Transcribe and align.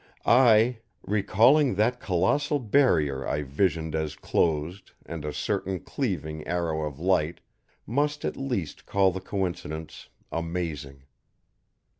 I, 0.25 0.79
recalling 1.03 1.75
that 1.75 1.99
colossal 1.99 2.57
Barrier 2.57 3.27
I 3.27 3.43
visioned 3.43 3.93
as 3.93 4.15
closed 4.15 4.93
and 5.05 5.23
a 5.23 5.31
certain 5.31 5.79
cleaving 5.79 6.43
arrow 6.47 6.87
of 6.87 6.99
light, 6.99 7.39
must 7.85 8.25
at 8.25 8.35
least 8.35 8.87
call 8.87 9.11
the 9.11 9.21
coincidence 9.21 10.09
amazing. 10.31 11.03